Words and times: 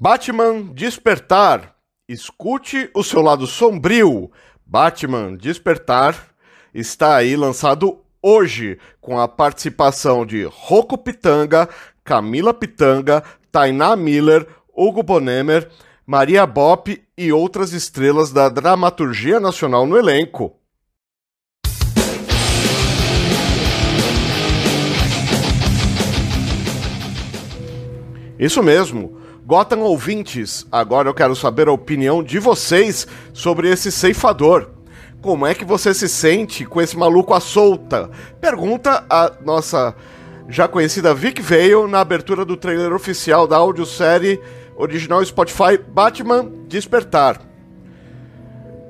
Batman 0.00 0.72
Despertar. 0.74 1.74
Escute 2.08 2.90
o 2.94 3.02
seu 3.02 3.20
lado 3.20 3.46
sombrio. 3.46 4.30
Batman 4.64 5.36
Despertar 5.36 6.28
está 6.74 7.16
aí 7.16 7.36
lançado 7.36 8.00
hoje 8.22 8.78
com 9.00 9.18
a 9.18 9.28
participação 9.28 10.24
de 10.24 10.44
Rocco 10.44 10.98
Pitanga, 10.98 11.68
Camila 12.04 12.52
Pitanga, 12.52 13.22
Tainá 13.50 13.96
Miller, 13.96 14.46
Hugo 14.74 15.02
Bonemer, 15.02 15.70
Maria 16.06 16.46
Bop 16.46 17.02
e 17.16 17.32
outras 17.32 17.72
estrelas 17.72 18.32
da 18.32 18.48
dramaturgia 18.48 19.40
nacional 19.40 19.86
no 19.86 19.96
elenco. 19.96 20.54
Isso 28.38 28.62
mesmo. 28.62 29.17
Gotham 29.48 29.78
ouvintes, 29.78 30.66
agora 30.70 31.08
eu 31.08 31.14
quero 31.14 31.34
saber 31.34 31.68
a 31.68 31.72
opinião 31.72 32.22
de 32.22 32.38
vocês 32.38 33.06
sobre 33.32 33.70
esse 33.70 33.90
ceifador. 33.90 34.68
Como 35.22 35.46
é 35.46 35.54
que 35.54 35.64
você 35.64 35.94
se 35.94 36.06
sente 36.06 36.66
com 36.66 36.82
esse 36.82 36.94
maluco 36.94 37.32
à 37.32 37.40
solta? 37.40 38.10
Pergunta 38.42 39.06
a 39.08 39.32
nossa 39.42 39.94
já 40.50 40.68
conhecida 40.68 41.14
Vic 41.14 41.40
Vale 41.40 41.88
na 41.88 42.00
abertura 42.00 42.44
do 42.44 42.58
trailer 42.58 42.92
oficial 42.92 43.46
da 43.46 43.56
audiosérie 43.56 44.38
original 44.76 45.24
Spotify 45.24 45.78
Batman 45.78 46.46
Despertar. 46.68 47.40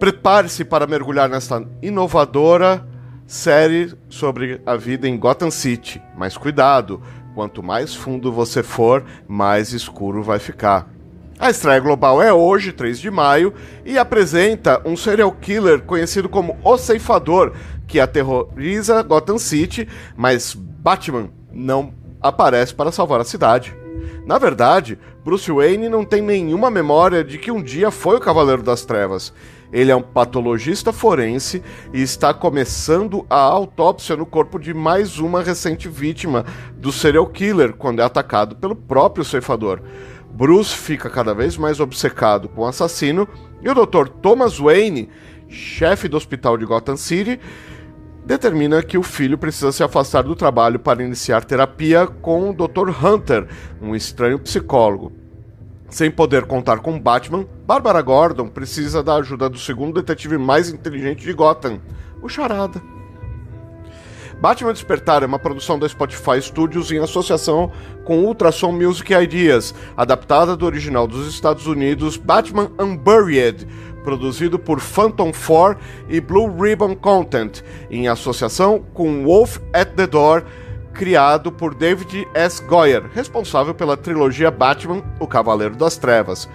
Prepare-se 0.00 0.64
para 0.64 0.88
mergulhar 0.88 1.28
nesta 1.28 1.64
inovadora 1.80 2.84
série 3.28 3.94
sobre 4.08 4.60
a 4.66 4.74
vida 4.74 5.06
em 5.06 5.16
Gotham 5.16 5.52
City, 5.52 6.02
mas 6.16 6.36
cuidado, 6.36 7.00
Quanto 7.38 7.62
mais 7.62 7.94
fundo 7.94 8.32
você 8.32 8.64
for, 8.64 9.04
mais 9.28 9.72
escuro 9.72 10.24
vai 10.24 10.40
ficar. 10.40 10.88
A 11.38 11.48
estreia 11.48 11.78
global 11.78 12.20
é 12.20 12.32
hoje, 12.32 12.72
3 12.72 12.98
de 12.98 13.12
maio, 13.12 13.54
e 13.84 13.96
apresenta 13.96 14.82
um 14.84 14.96
serial 14.96 15.30
killer 15.30 15.82
conhecido 15.82 16.28
como 16.28 16.58
O 16.64 16.76
Ceifador, 16.76 17.52
que 17.86 18.00
aterroriza 18.00 19.00
Gotham 19.04 19.38
City, 19.38 19.86
mas 20.16 20.52
Batman 20.52 21.30
não 21.52 21.94
aparece 22.20 22.74
para 22.74 22.90
salvar 22.90 23.20
a 23.20 23.24
cidade. 23.24 23.72
Na 24.28 24.36
verdade, 24.36 24.98
Bruce 25.24 25.50
Wayne 25.50 25.88
não 25.88 26.04
tem 26.04 26.20
nenhuma 26.20 26.70
memória 26.70 27.24
de 27.24 27.38
que 27.38 27.50
um 27.50 27.62
dia 27.62 27.90
foi 27.90 28.18
o 28.18 28.20
Cavaleiro 28.20 28.62
das 28.62 28.84
Trevas. 28.84 29.32
Ele 29.72 29.90
é 29.90 29.96
um 29.96 30.02
patologista 30.02 30.92
forense 30.92 31.62
e 31.94 32.02
está 32.02 32.34
começando 32.34 33.24
a 33.30 33.40
autópsia 33.40 34.14
no 34.16 34.26
corpo 34.26 34.58
de 34.58 34.74
mais 34.74 35.18
uma 35.18 35.42
recente 35.42 35.88
vítima 35.88 36.44
do 36.76 36.92
serial 36.92 37.26
killer 37.26 37.72
quando 37.72 38.00
é 38.00 38.04
atacado 38.04 38.54
pelo 38.54 38.76
próprio 38.76 39.24
ceifador. 39.24 39.80
Bruce 40.30 40.76
fica 40.76 41.08
cada 41.08 41.32
vez 41.32 41.56
mais 41.56 41.80
obcecado 41.80 42.50
com 42.50 42.60
o 42.60 42.66
assassino 42.66 43.26
e 43.62 43.70
o 43.70 43.74
Dr. 43.74 44.10
Thomas 44.20 44.58
Wayne, 44.58 45.08
chefe 45.48 46.06
do 46.06 46.18
hospital 46.18 46.58
de 46.58 46.66
Gotham 46.66 46.98
City, 46.98 47.40
determina 48.28 48.82
que 48.82 48.98
o 48.98 49.02
filho 49.02 49.38
precisa 49.38 49.72
se 49.72 49.82
afastar 49.82 50.22
do 50.22 50.36
trabalho 50.36 50.78
para 50.78 51.02
iniciar 51.02 51.46
terapia 51.46 52.06
com 52.06 52.50
o 52.50 52.52
Dr. 52.52 52.90
Hunter, 53.02 53.48
um 53.80 53.96
estranho 53.96 54.38
psicólogo. 54.38 55.10
Sem 55.88 56.10
poder 56.10 56.44
contar 56.44 56.80
com 56.80 57.00
Batman, 57.00 57.46
Bárbara 57.66 58.02
Gordon 58.02 58.46
precisa 58.46 59.02
da 59.02 59.14
ajuda 59.14 59.48
do 59.48 59.58
segundo 59.58 59.94
detetive 59.94 60.36
mais 60.36 60.68
inteligente 60.68 61.24
de 61.24 61.32
Gotham, 61.32 61.80
o 62.20 62.28
Charada. 62.28 62.97
Batman 64.40 64.72
Despertar 64.72 65.24
é 65.24 65.26
uma 65.26 65.38
produção 65.38 65.78
da 65.78 65.88
Spotify 65.88 66.40
Studios 66.40 66.92
em 66.92 66.98
associação 66.98 67.72
com 68.04 68.18
Ultrason 68.18 68.70
Music 68.70 69.12
Ideas, 69.12 69.74
adaptada 69.96 70.56
do 70.56 70.64
original 70.64 71.08
dos 71.08 71.26
Estados 71.28 71.66
Unidos 71.66 72.16
Batman 72.16 72.70
Unburied, 72.78 73.66
produzido 74.04 74.56
por 74.56 74.78
Phantom 74.78 75.32
4 75.32 75.82
e 76.08 76.20
Blue 76.20 76.48
Ribbon 76.56 76.94
Content, 76.94 77.62
em 77.90 78.06
associação 78.06 78.84
com 78.94 79.24
Wolf 79.24 79.58
at 79.72 79.90
the 79.96 80.06
Door 80.06 80.44
criado 80.94 81.52
por 81.52 81.74
David 81.74 82.26
S. 82.34 82.62
Goyer, 82.62 83.04
responsável 83.12 83.74
pela 83.74 83.96
trilogia 83.96 84.50
Batman, 84.50 85.02
O 85.20 85.26
Cavaleiro 85.26 85.76
das 85.76 85.96
Trevas. 85.96 86.48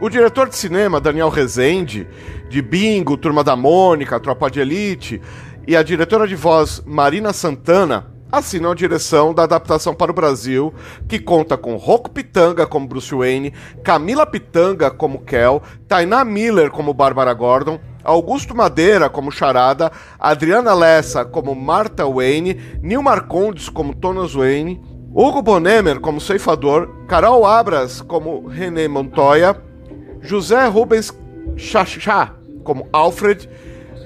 O 0.00 0.08
diretor 0.08 0.48
de 0.48 0.56
cinema, 0.56 1.00
Daniel 1.00 1.28
Rezende, 1.28 2.06
de 2.48 2.60
Bingo, 2.60 3.16
Turma 3.16 3.44
da 3.44 3.54
Mônica, 3.54 4.18
Tropa 4.18 4.50
de 4.50 4.60
Elite, 4.60 5.20
e 5.66 5.76
a 5.76 5.82
diretora 5.82 6.26
de 6.26 6.36
voz, 6.36 6.82
Marina 6.84 7.32
Santana, 7.32 8.06
assinam 8.30 8.72
a 8.72 8.74
direção 8.74 9.32
da 9.32 9.44
adaptação 9.44 9.94
para 9.94 10.10
o 10.10 10.14
Brasil, 10.14 10.74
que 11.08 11.18
conta 11.18 11.56
com 11.56 11.76
Rocco 11.76 12.10
Pitanga 12.10 12.66
como 12.66 12.86
Bruce 12.86 13.14
Wayne, 13.14 13.52
Camila 13.82 14.26
Pitanga 14.26 14.90
como 14.90 15.20
Kel, 15.20 15.62
Tainá 15.86 16.24
Miller 16.24 16.70
como 16.70 16.92
Bárbara 16.92 17.32
Gordon, 17.32 17.78
Augusto 18.02 18.54
Madeira 18.54 19.08
como 19.08 19.30
Charada, 19.30 19.90
Adriana 20.18 20.74
Lessa 20.74 21.24
como 21.24 21.54
Martha 21.54 22.06
Wayne, 22.06 22.78
Neil 22.82 23.02
Marcondes 23.02 23.68
como 23.68 23.94
Thomas 23.94 24.34
Wayne, 24.34 24.82
Hugo 25.14 25.40
Bonemer 25.40 26.00
como 26.00 26.20
Ceifador, 26.20 27.06
Carol 27.06 27.46
Abras 27.46 28.02
como 28.02 28.48
René 28.48 28.88
Montoya, 28.88 29.56
José 30.28 30.66
Rubens 30.66 31.14
Chachá 31.56 32.34
como 32.64 32.88
Alfred, 32.92 33.48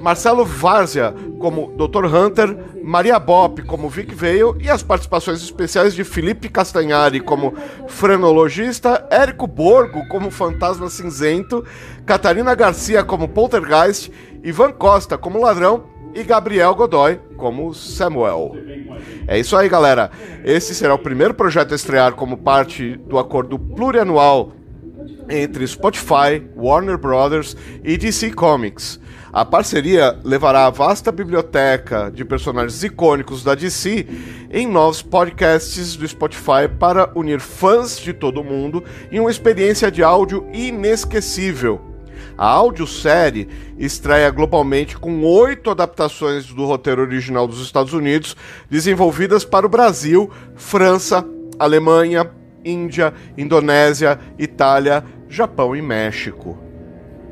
Marcelo 0.01 0.45
Várzea 0.45 1.15
como 1.39 1.73
Dr. 1.77 2.07
Hunter, 2.07 2.57
Maria 2.83 3.19
Bop 3.19 3.63
como 3.63 3.89
Vic 3.89 4.15
Vale 4.15 4.63
e 4.63 4.71
as 4.71 4.83
participações 4.83 5.43
especiais 5.43 5.95
de 5.95 6.05
Felipe 6.05 6.49
Castanhari 6.49 7.21
como 7.21 7.55
frenologista, 7.87 9.07
Érico 9.11 9.47
Borgo 9.47 10.07
como 10.09 10.31
Fantasma 10.31 10.89
Cinzento, 10.89 11.65
Catarina 12.07 12.55
Garcia 12.55 13.05
como 13.05 13.29
Poltergeist, 13.29 14.11
Ivan 14.43 14.73
Costa 14.73 15.19
como 15.19 15.41
Ladrão 15.41 15.85
e 16.15 16.23
Gabriel 16.23 16.75
Godoy 16.75 17.21
como 17.37 17.75
Samuel. 17.75 18.57
É 19.27 19.39
isso 19.39 19.57
aí, 19.57 19.69
galera. 19.69 20.11
Esse 20.45 20.75
será 20.75 20.95
o 20.95 20.99
primeiro 20.99 21.35
projeto 21.35 21.73
a 21.73 21.77
estrear 21.77 22.15
como 22.15 22.37
parte 22.37 22.97
do 22.97 23.19
acordo 23.19 23.59
plurianual 23.59 24.53
entre 25.29 25.67
Spotify, 25.67 26.43
Warner 26.57 26.99
Brothers 26.99 27.57
e 27.85 27.97
DC 27.97 28.33
Comics. 28.33 29.01
A 29.33 29.45
parceria 29.45 30.19
levará 30.25 30.67
a 30.67 30.71
vasta 30.71 31.13
biblioteca 31.13 32.11
de 32.11 32.25
personagens 32.25 32.83
icônicos 32.83 33.45
da 33.45 33.55
DC 33.55 34.07
em 34.51 34.67
novos 34.67 35.03
podcasts 35.03 35.97
do 35.97 36.09
Spotify 36.09 36.67
para 36.79 37.11
unir 37.15 37.39
fãs 37.39 37.99
de 37.99 38.13
todo 38.13 38.43
mundo 38.43 38.83
em 39.13 39.21
uma 39.21 39.31
experiência 39.31 39.91
de 39.91 40.03
áudio 40.03 40.47
inesquecível. 40.53 41.81
A 42.39 42.47
audiosérie 42.47 43.49
estreia 43.77 44.31
globalmente 44.31 44.97
com 44.97 45.25
oito 45.25 45.71
adaptações 45.71 46.47
do 46.47 46.65
roteiro 46.65 47.03
original 47.03 47.47
dos 47.47 47.61
Estados 47.61 47.93
Unidos, 47.93 48.37
desenvolvidas 48.71 49.45
para 49.45 49.67
o 49.67 49.69
Brasil, 49.69 50.31
França, 50.55 51.25
Alemanha, 51.59 52.31
Índia, 52.65 53.13
Indonésia, 53.37 54.19
Itália, 54.39 55.05
Japão 55.29 55.77
e 55.77 55.83
México. 55.83 56.59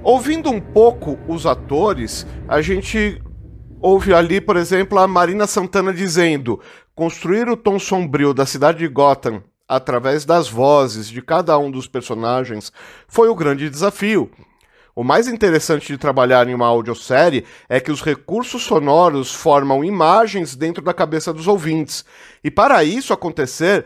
Ouvindo 0.02 0.50
um 0.50 0.60
pouco 0.60 1.18
os 1.26 1.46
atores, 1.46 2.26
a 2.46 2.60
gente 2.60 3.20
ouve 3.80 4.14
ali, 4.14 4.40
por 4.40 4.56
exemplo, 4.56 4.98
a 4.98 5.08
Marina 5.08 5.46
Santana 5.46 5.92
dizendo: 5.92 6.60
construir 6.94 7.48
o 7.48 7.56
tom 7.56 7.78
sombrio 7.78 8.32
da 8.32 8.46
cidade 8.46 8.78
de 8.78 8.88
Gotham 8.88 9.42
através 9.68 10.24
das 10.24 10.48
vozes 10.48 11.08
de 11.08 11.20
cada 11.20 11.58
um 11.58 11.70
dos 11.70 11.88
personagens 11.88 12.72
foi 13.08 13.28
o 13.28 13.34
grande 13.34 13.68
desafio. 13.68 14.30
O 14.94 15.04
mais 15.04 15.28
interessante 15.28 15.88
de 15.88 15.98
trabalhar 15.98 16.48
em 16.48 16.54
uma 16.54 16.66
audiosérie 16.66 17.44
é 17.68 17.78
que 17.78 17.92
os 17.92 18.00
recursos 18.00 18.62
sonoros 18.62 19.34
formam 19.34 19.84
imagens 19.84 20.56
dentro 20.56 20.82
da 20.82 20.94
cabeça 20.94 21.34
dos 21.34 21.46
ouvintes. 21.46 22.02
E 22.42 22.50
para 22.50 22.82
isso 22.82 23.12
acontecer, 23.12 23.84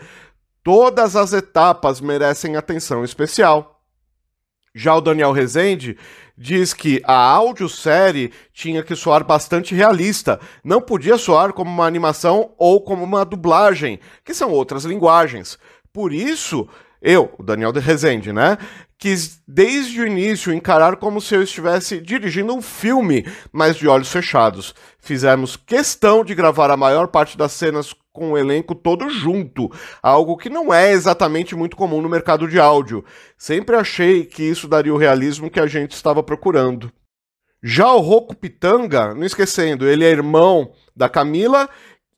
todas 0.63 1.17
as 1.17 1.33
etapas 1.33 2.01
merecem 2.01 2.55
atenção 2.55 3.03
especial. 3.03 3.80
Já 4.75 4.95
o 4.95 5.01
Daniel 5.01 5.33
Rezende 5.33 5.97
diz 6.37 6.73
que 6.73 7.03
a 7.05 7.15
audiosérie 7.15 8.33
tinha 8.53 8.83
que 8.83 8.95
soar 8.95 9.25
bastante 9.25 9.75
realista, 9.75 10.41
não 10.65 10.81
podia 10.81 11.19
soar 11.19 11.53
como 11.53 11.71
uma 11.71 11.87
animação 11.87 12.53
ou 12.57 12.81
como 12.81 13.05
uma 13.05 13.25
dublagem, 13.25 13.99
que 14.25 14.33
são 14.33 14.51
outras 14.51 14.85
linguagens. 14.85 15.59
Por 15.93 16.13
isso, 16.13 16.69
eu, 17.01 17.33
o 17.39 17.43
Daniel 17.43 17.73
de 17.73 17.81
Rezende, 17.81 18.33
né, 18.33 18.59
quis 18.99 19.41
desde 19.49 20.03
o 20.03 20.07
início 20.07 20.53
encarar 20.53 20.97
como 20.97 21.21
se 21.21 21.35
eu 21.35 21.43
estivesse 21.43 21.99
dirigindo 22.01 22.55
um 22.55 22.61
filme, 22.61 23.27
mas 23.51 23.77
de 23.77 23.89
olhos 23.89 24.13
fechados. 24.13 24.75
Fizemos 24.99 25.57
questão 25.57 26.23
de 26.23 26.35
gravar 26.35 26.71
a 26.71 26.77
maior 26.77 27.09
parte 27.09 27.39
das 27.39 27.53
cenas 27.53 27.95
com 28.13 28.33
o 28.33 28.39
elenco 28.39 28.75
todo 28.75 29.09
junto, 29.09 29.71
algo 30.03 30.37
que 30.37 30.51
não 30.51 30.75
é 30.75 30.93
exatamente 30.93 31.57
muito 31.57 31.77
comum 31.77 32.03
no 32.03 32.09
mercado 32.09 32.47
de 32.47 32.59
áudio. 32.59 33.03
Sempre 33.39 33.77
achei 33.77 34.25
que 34.25 34.43
isso 34.43 34.69
daria 34.69 34.93
o 34.93 34.99
realismo 34.99 35.51
que 35.51 35.61
a 35.61 35.67
gente 35.67 35.93
estava 35.93 36.23
procurando. 36.23 36.93
Já 37.63 37.93
o 37.93 38.01
Roku 38.01 38.35
Pitanga, 38.35 39.15
não 39.15 39.25
esquecendo, 39.25 39.87
ele 39.89 40.05
é 40.05 40.11
irmão 40.11 40.73
da 40.95 41.09
Camila 41.09 41.69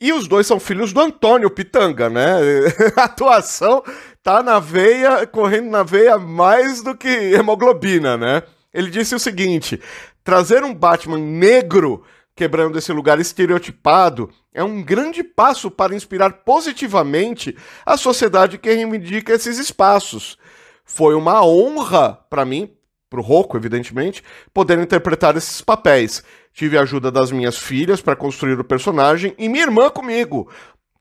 E 0.03 0.13
os 0.13 0.27
dois 0.27 0.49
são 0.49 0.59
filhos 0.59 0.93
do 0.93 1.01
Antônio 1.01 1.49
Pitanga, 1.49 2.11
né? 2.11 2.35
A 2.99 3.05
atuação 3.05 3.85
tá 4.21 4.43
na 4.43 4.59
veia, 4.59 5.25
correndo 5.29 5.71
na 5.71 5.85
veia 5.85 6.19
mais 6.19 6.83
do 6.83 6.93
que 6.97 7.07
hemoglobina, 7.07 8.17
né? 8.17 8.43
Ele 8.75 8.91
disse 8.91 9.15
o 9.15 9.21
seguinte: 9.21 9.81
trazer 10.25 10.65
um 10.65 10.75
Batman 10.75 11.19
negro 11.19 12.03
quebrando 12.35 12.77
esse 12.77 12.93
lugar 12.93 13.21
estereotipado 13.21 14.29
é 14.53 14.65
um 14.65 14.83
grande 14.83 15.23
passo 15.23 15.71
para 15.71 15.95
inspirar 15.95 16.33
positivamente 16.45 17.57
a 17.87 17.97
sociedade 17.97 18.59
que 18.59 18.75
reivindica 18.75 19.33
esses 19.33 19.57
espaços. 19.57 20.37
Foi 20.85 21.15
uma 21.15 21.47
honra 21.47 22.19
para 22.29 22.45
mim, 22.45 22.73
para 23.09 23.21
o 23.21 23.23
Rocco, 23.23 23.57
evidentemente, 23.57 24.25
poder 24.53 24.81
interpretar 24.81 25.37
esses 25.37 25.61
papéis. 25.61 26.25
Tive 26.53 26.77
a 26.77 26.83
ajuda 26.83 27.11
das 27.11 27.33
minhas 27.33 27.57
filhas 27.57 28.01
para 28.01 28.17
construir 28.17 28.59
o 28.61 28.65
personagem 28.65 29.35
e 29.39 29.49
minha 29.49 29.65
irmã 29.65 29.89
comigo. 29.89 30.51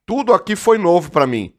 Tudo 0.05 0.33
aqui 0.33 0.55
foi 0.55 0.77
novo 0.77 1.11
para 1.11 1.27
mim. 1.27 1.53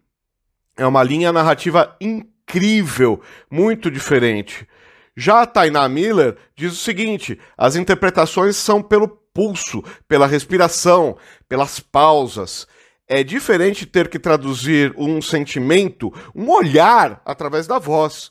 É 0.77 0.87
uma 0.87 1.03
linha 1.03 1.33
narrativa 1.33 1.95
incrível, 2.01 3.21
muito 3.51 3.91
diferente. 3.91 4.67
Já 5.15 5.43
a 5.43 5.47
Tainá 5.47 5.87
Miller 5.89 6.37
diz 6.57 6.73
o 6.73 6.77
seguinte: 6.77 7.39
as 7.57 7.77
interpretações 7.77 8.57
são 8.57 8.83
pelo 8.83 9.09
pulso, 9.09 9.83
pela 10.09 10.27
respiração, 10.27 11.17
pelas 11.49 11.79
pausas. 11.79 12.67
É 13.07 13.23
diferente 13.23 13.85
ter 13.85 14.09
que 14.09 14.19
traduzir 14.19 14.95
um 14.97 15.21
sentimento, 15.21 16.13
um 16.35 16.51
olhar 16.51 17.21
através 17.27 17.67
da 17.67 17.79
voz. 17.79 18.31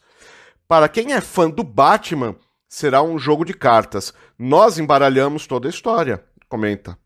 Para 0.67 0.89
quem 0.89 1.13
é 1.13 1.21
fã 1.21 1.49
do 1.49 1.63
Batman, 1.63 2.35
será 2.71 3.03
um 3.03 3.19
jogo 3.19 3.43
de 3.43 3.53
cartas. 3.53 4.13
Nós 4.39 4.79
embaralhamos 4.79 5.45
toda 5.45 5.67
a 5.67 5.69
história, 5.69 6.23
comenta. 6.47 6.97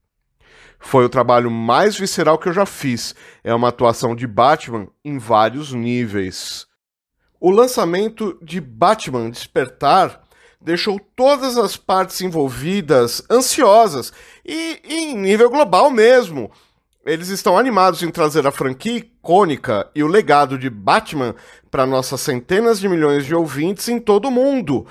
Foi 0.79 1.03
o 1.03 1.09
trabalho 1.09 1.49
mais 1.49 1.97
visceral 1.97 2.37
que 2.37 2.47
eu 2.47 2.53
já 2.53 2.67
fiz. 2.67 3.15
É 3.43 3.51
uma 3.53 3.69
atuação 3.69 4.15
de 4.15 4.27
Batman 4.27 4.87
em 5.03 5.17
vários 5.17 5.73
níveis. 5.73 6.67
O 7.39 7.49
lançamento 7.49 8.37
de 8.43 8.61
Batman 8.61 9.31
Despertar 9.31 10.21
deixou 10.61 10.99
todas 11.15 11.57
as 11.57 11.75
partes 11.75 12.21
envolvidas 12.21 13.23
ansiosas 13.27 14.13
e, 14.45 14.79
em 14.83 15.17
nível 15.17 15.49
global 15.49 15.89
mesmo. 15.89 16.51
Eles 17.03 17.29
estão 17.29 17.57
animados 17.57 18.03
em 18.03 18.11
trazer 18.11 18.45
a 18.45 18.51
franquia 18.51 18.97
icônica 18.97 19.89
e 19.95 20.03
o 20.03 20.07
legado 20.07 20.57
de 20.57 20.69
Batman 20.69 21.35
para 21.71 21.85
nossas 21.85 22.21
centenas 22.21 22.79
de 22.79 22.87
milhões 22.87 23.25
de 23.25 23.35
ouvintes 23.35 23.87
em 23.89 23.99
todo 23.99 24.27
o 24.27 24.31
mundo, 24.31 24.87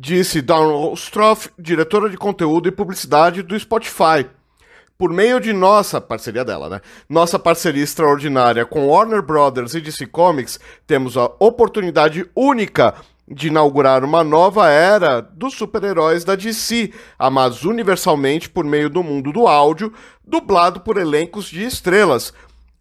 disse 0.00 0.40
Dawn 0.40 0.92
Ostroff, 0.92 1.50
diretora 1.58 2.08
de 2.08 2.16
conteúdo 2.16 2.66
e 2.66 2.72
publicidade 2.72 3.42
do 3.42 3.58
Spotify. 3.58 4.26
Por 4.96 5.12
meio 5.12 5.38
de 5.38 5.52
nossa 5.52 6.00
parceria 6.00 6.42
dela, 6.42 6.70
né? 6.70 6.80
Nossa 7.06 7.38
parceria 7.38 7.84
extraordinária 7.84 8.64
com 8.64 8.86
Warner 8.86 9.20
Brothers 9.20 9.74
e 9.74 9.80
DC 9.80 10.06
Comics, 10.06 10.58
temos 10.86 11.18
a 11.18 11.30
oportunidade 11.38 12.28
única 12.34 12.94
de 13.28 13.48
inaugurar 13.48 14.02
uma 14.02 14.24
nova 14.24 14.70
era 14.70 15.20
dos 15.20 15.54
super-heróis 15.54 16.24
da 16.24 16.34
DC, 16.34 16.92
amados 17.18 17.64
universalmente 17.64 18.48
por 18.48 18.64
meio 18.64 18.88
do 18.88 19.02
mundo 19.02 19.30
do 19.32 19.46
áudio, 19.46 19.92
dublado 20.26 20.80
por 20.80 20.96
elencos 20.96 21.44
de 21.44 21.62
estrelas. 21.62 22.32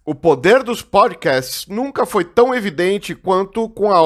O 0.06 0.16
poder 0.16 0.64
dos 0.64 0.82
podcasts 0.82 1.68
nunca 1.68 2.06
foi 2.06 2.24
tão 2.24 2.56
evidente 2.56 3.14
quanto 3.14 3.68
com 3.70 3.92
a 3.92 4.02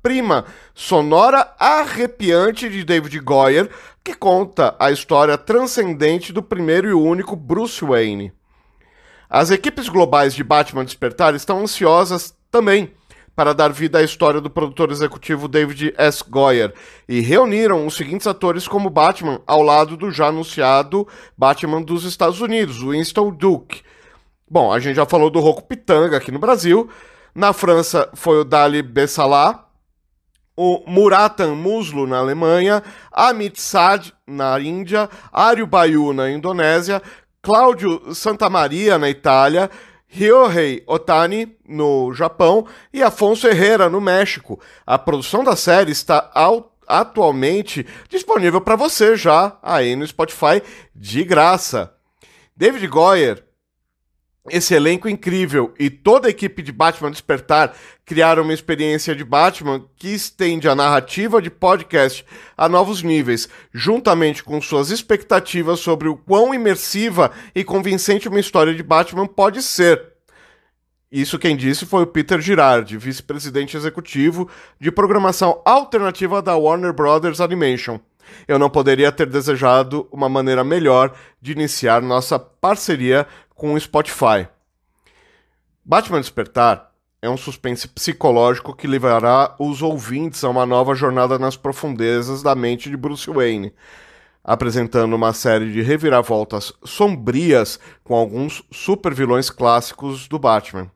obra-prima 0.00 0.46
sonora 0.74 1.54
arrepiante 1.58 2.68
de 2.68 2.82
David 2.84 3.20
Goyer, 3.20 3.70
que 4.02 4.14
conta 4.14 4.74
a 4.78 4.90
história 4.90 5.36
transcendente 5.36 6.32
do 6.32 6.42
primeiro 6.42 6.88
e 6.88 6.92
único 6.92 7.36
Bruce 7.36 7.84
Wayne. 7.84 8.32
As 9.28 9.50
equipes 9.50 9.88
globais 9.88 10.34
de 10.34 10.42
Batman 10.42 10.84
Despertar 10.84 11.34
estão 11.34 11.60
ansiosas 11.60 12.34
também 12.50 12.92
para 13.36 13.54
dar 13.54 13.72
vida 13.72 13.98
à 13.98 14.02
história 14.02 14.40
do 14.40 14.50
produtor 14.50 14.90
executivo 14.90 15.46
David 15.46 15.94
S. 15.96 16.24
Goyer 16.28 16.74
e 17.08 17.20
reuniram 17.20 17.86
os 17.86 17.94
seguintes 17.94 18.26
atores 18.26 18.66
como 18.66 18.90
Batman 18.90 19.40
ao 19.46 19.62
lado 19.62 19.96
do 19.96 20.10
já 20.10 20.26
anunciado 20.28 21.06
Batman 21.36 21.80
dos 21.80 22.04
Estados 22.04 22.40
Unidos, 22.40 22.82
Winston 22.82 23.30
Duke. 23.30 23.82
Bom, 24.50 24.72
a 24.72 24.80
gente 24.80 24.96
já 24.96 25.06
falou 25.06 25.30
do 25.30 25.38
Rocco 25.38 25.62
Pitanga 25.62 26.16
aqui 26.16 26.32
no 26.32 26.40
Brasil. 26.40 26.90
Na 27.32 27.52
França 27.52 28.10
foi 28.14 28.40
o 28.40 28.44
Dali 28.44 28.82
Bessalá, 28.82 29.69
o 30.56 30.82
Muratan 30.86 31.54
Muslo 31.54 32.06
na 32.06 32.18
Alemanha, 32.18 32.82
Amit 33.10 33.60
Sad 33.60 34.12
na 34.26 34.58
Índia, 34.60 35.08
Ario 35.32 35.66
Bayu 35.66 36.12
na 36.12 36.30
Indonésia, 36.30 37.02
Cláudio 37.42 38.14
Santamaria 38.14 38.98
na 38.98 39.08
Itália, 39.08 39.70
Ryohei 40.06 40.82
Otani, 40.86 41.56
no 41.66 42.12
Japão, 42.12 42.66
e 42.92 43.02
Afonso 43.02 43.46
Herrera, 43.46 43.88
no 43.88 44.00
México. 44.00 44.60
A 44.84 44.98
produção 44.98 45.44
da 45.44 45.54
série 45.54 45.92
está 45.92 46.30
atualmente 46.86 47.86
disponível 48.08 48.60
para 48.60 48.74
você 48.74 49.16
já 49.16 49.56
aí 49.62 49.94
no 49.94 50.06
Spotify 50.06 50.60
de 50.94 51.22
graça. 51.22 51.94
David 52.56 52.86
Goyer 52.88 53.44
esse 54.48 54.74
elenco 54.74 55.08
incrível 55.08 55.74
e 55.78 55.90
toda 55.90 56.26
a 56.26 56.30
equipe 56.30 56.62
de 56.62 56.72
Batman 56.72 57.10
Despertar 57.10 57.74
criaram 58.06 58.42
uma 58.42 58.54
experiência 58.54 59.14
de 59.14 59.22
Batman 59.22 59.84
que 59.96 60.08
estende 60.08 60.68
a 60.68 60.74
narrativa 60.74 61.42
de 61.42 61.50
podcast 61.50 62.24
a 62.56 62.68
novos 62.68 63.02
níveis, 63.02 63.48
juntamente 63.72 64.42
com 64.42 64.60
suas 64.60 64.90
expectativas 64.90 65.80
sobre 65.80 66.08
o 66.08 66.16
quão 66.16 66.54
imersiva 66.54 67.30
e 67.54 67.62
convincente 67.62 68.28
uma 68.28 68.40
história 68.40 68.74
de 68.74 68.82
Batman 68.82 69.26
pode 69.26 69.62
ser. 69.62 70.10
Isso 71.12 71.38
quem 71.38 71.56
disse 71.56 71.84
foi 71.84 72.04
o 72.04 72.06
Peter 72.06 72.40
Girardi, 72.40 72.96
vice-presidente 72.96 73.76
executivo 73.76 74.48
de 74.80 74.90
programação 74.90 75.60
alternativa 75.64 76.40
da 76.40 76.56
Warner 76.56 76.92
Brothers 76.92 77.40
Animation. 77.40 77.98
Eu 78.46 78.58
não 78.60 78.70
poderia 78.70 79.10
ter 79.10 79.26
desejado 79.26 80.08
uma 80.12 80.28
maneira 80.28 80.62
melhor 80.62 81.12
de 81.42 81.52
iniciar 81.52 82.00
nossa 82.00 82.38
parceria 82.38 83.26
com 83.60 83.74
o 83.74 83.78
Spotify. 83.78 84.48
Batman 85.84 86.22
Despertar 86.22 86.92
é 87.20 87.28
um 87.28 87.36
suspense 87.36 87.86
psicológico 87.86 88.74
que 88.74 88.86
levará 88.86 89.54
os 89.58 89.82
ouvintes 89.82 90.42
a 90.42 90.48
uma 90.48 90.64
nova 90.64 90.94
jornada 90.94 91.38
nas 91.38 91.58
profundezas 91.58 92.42
da 92.42 92.54
mente 92.54 92.88
de 92.88 92.96
Bruce 92.96 93.30
Wayne, 93.30 93.74
apresentando 94.42 95.14
uma 95.14 95.34
série 95.34 95.70
de 95.70 95.82
reviravoltas 95.82 96.72
sombrias 96.82 97.78
com 98.02 98.14
alguns 98.14 98.64
supervilões 98.70 99.50
clássicos 99.50 100.26
do 100.26 100.38
Batman. 100.38 100.90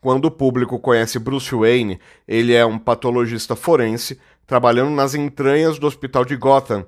Quando 0.00 0.24
o 0.24 0.32
público 0.32 0.80
conhece 0.80 1.20
Bruce 1.20 1.54
Wayne, 1.54 2.00
ele 2.26 2.54
é 2.54 2.66
um 2.66 2.76
patologista 2.76 3.54
forense 3.54 4.18
trabalhando 4.48 4.90
nas 4.90 5.14
entranhas 5.14 5.78
do 5.78 5.86
hospital 5.86 6.24
de 6.24 6.34
Gotham 6.34 6.84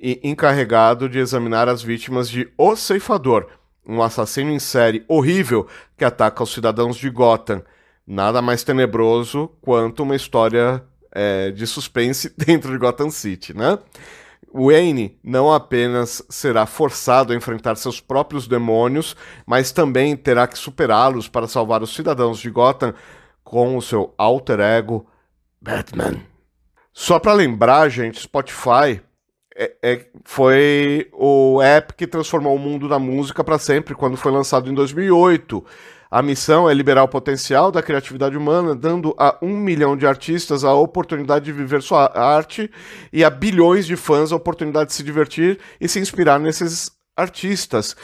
e 0.00 0.18
encarregado 0.24 1.08
de 1.08 1.20
examinar 1.20 1.68
as 1.68 1.84
vítimas 1.84 2.28
de 2.28 2.52
O 2.58 2.74
Ceifador, 2.74 3.46
um 3.86 4.02
assassino 4.02 4.50
em 4.50 4.58
série 4.58 5.04
horrível 5.08 5.66
que 5.96 6.04
ataca 6.04 6.42
os 6.42 6.52
cidadãos 6.52 6.96
de 6.96 7.10
Gotham. 7.10 7.62
Nada 8.06 8.42
mais 8.42 8.62
tenebroso 8.64 9.50
quanto 9.60 10.02
uma 10.02 10.16
história 10.16 10.82
é, 11.12 11.50
de 11.50 11.66
suspense 11.66 12.32
dentro 12.38 12.70
de 12.70 12.78
Gotham 12.78 13.10
City, 13.10 13.54
né? 13.54 13.78
Wayne 14.52 15.16
não 15.22 15.52
apenas 15.52 16.22
será 16.28 16.66
forçado 16.66 17.32
a 17.32 17.36
enfrentar 17.36 17.76
seus 17.76 18.00
próprios 18.00 18.48
demônios, 18.48 19.14
mas 19.46 19.70
também 19.70 20.16
terá 20.16 20.46
que 20.48 20.58
superá-los 20.58 21.28
para 21.28 21.46
salvar 21.46 21.82
os 21.82 21.94
cidadãos 21.94 22.40
de 22.40 22.50
Gotham 22.50 22.92
com 23.44 23.76
o 23.76 23.82
seu 23.82 24.12
alter 24.18 24.58
ego 24.58 25.06
Batman. 25.60 26.20
Só 26.92 27.18
para 27.18 27.32
lembrar, 27.32 27.88
gente, 27.88 28.20
Spotify 28.20 29.00
é, 29.56 29.72
é, 29.82 30.06
foi 30.24 31.08
o 31.12 31.60
app 31.60 31.94
que 31.94 32.06
transformou 32.06 32.54
o 32.54 32.58
mundo 32.58 32.88
da 32.88 32.98
música 32.98 33.42
para 33.42 33.58
sempre 33.58 33.94
quando 33.94 34.16
foi 34.16 34.32
lançado 34.32 34.70
em 34.70 34.74
2008. 34.74 35.64
A 36.10 36.22
missão 36.22 36.68
é 36.68 36.74
liberar 36.74 37.04
o 37.04 37.08
potencial 37.08 37.70
da 37.70 37.82
criatividade 37.82 38.36
humana, 38.36 38.74
dando 38.74 39.14
a 39.16 39.38
um 39.40 39.56
milhão 39.56 39.96
de 39.96 40.06
artistas 40.06 40.64
a 40.64 40.74
oportunidade 40.74 41.44
de 41.44 41.52
viver 41.52 41.82
sua 41.82 42.10
arte 42.18 42.68
e 43.12 43.22
a 43.22 43.30
bilhões 43.30 43.86
de 43.86 43.94
fãs 43.96 44.32
a 44.32 44.36
oportunidade 44.36 44.90
de 44.90 44.96
se 44.96 45.04
divertir 45.04 45.60
e 45.80 45.88
se 45.88 46.00
inspirar 46.00 46.40
nesses 46.40 46.90
artistas. 47.16 47.96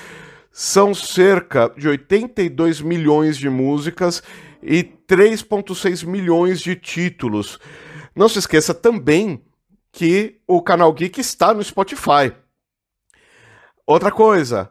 São 0.53 0.95
cerca 0.95 1.73
de 1.77 1.89
82 1.89 2.81
milhões 2.81 3.37
de 3.37 3.51
músicas 3.51 4.23
e 4.63 4.85
3,6 5.09 6.07
milhões 6.07 6.61
de 6.61 6.77
títulos. 6.77 7.59
Não 8.15 8.29
se 8.29 8.39
esqueça 8.39 8.73
também 8.73 9.43
que 9.97 10.43
o 10.47 10.61
canal 10.61 10.93
Geek 10.93 11.19
está 11.19 11.55
no 11.55 11.65
Spotify. 11.65 12.31
Outra 13.87 14.13
coisa, 14.13 14.71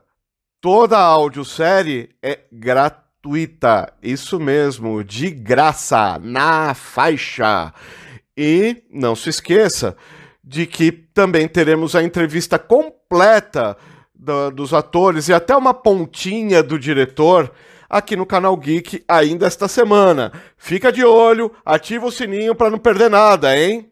toda 0.61 0.99
a 0.99 1.01
audiosérie 1.01 2.11
é 2.21 2.41
gratuita. 2.51 3.91
Isso 4.03 4.39
mesmo, 4.39 5.03
de 5.03 5.31
graça, 5.31 6.19
na 6.19 6.75
faixa. 6.75 7.73
E 8.37 8.83
não 8.91 9.15
se 9.15 9.29
esqueça 9.31 9.97
de 10.43 10.67
que 10.67 10.91
também 10.91 11.47
teremos 11.47 11.95
a 11.95 12.03
entrevista 12.03 12.59
completa 12.59 13.75
do, 14.13 14.51
dos 14.51 14.75
atores 14.75 15.27
e 15.27 15.33
até 15.33 15.57
uma 15.57 15.73
pontinha 15.73 16.61
do 16.61 16.77
diretor 16.77 17.51
aqui 17.89 18.15
no 18.15 18.27
canal 18.27 18.55
Geek 18.55 19.03
ainda 19.07 19.47
esta 19.47 19.67
semana. 19.67 20.31
Fica 20.55 20.91
de 20.91 21.03
olho, 21.03 21.51
ativa 21.65 22.05
o 22.05 22.11
sininho 22.11 22.53
para 22.53 22.69
não 22.69 22.77
perder 22.77 23.09
nada, 23.09 23.57
hein? 23.57 23.91